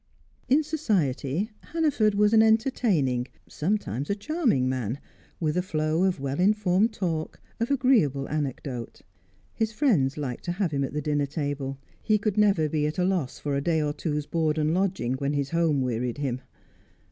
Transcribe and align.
In 0.49 0.63
society, 0.63 1.51
Hannaford 1.59 2.15
was 2.15 2.33
an 2.33 2.41
entertaining, 2.41 3.27
sometimes 3.47 4.09
a 4.09 4.15
charming, 4.15 4.67
man, 4.67 4.97
with 5.39 5.55
a 5.55 5.61
flow 5.61 6.05
of 6.05 6.19
well 6.19 6.39
informed 6.39 6.91
talk, 6.91 7.39
of 7.59 7.69
agreeable 7.69 8.27
anecdote; 8.27 9.03
his 9.53 9.71
friends 9.71 10.17
liked 10.17 10.43
to 10.45 10.53
have 10.53 10.71
him 10.71 10.83
at 10.83 10.93
the 10.93 11.03
dinner 11.03 11.27
table; 11.27 11.77
he 12.01 12.17
could 12.17 12.35
never 12.35 12.67
be 12.67 12.87
at 12.87 12.97
a 12.97 13.03
loss 13.05 13.37
for 13.37 13.55
a 13.55 13.61
day 13.61 13.79
or 13.79 13.93
two's 13.93 14.25
board 14.25 14.57
and 14.57 14.73
lodging 14.73 15.13
when 15.19 15.33
his 15.33 15.51
home 15.51 15.83
wearied 15.83 16.17
him. 16.17 16.41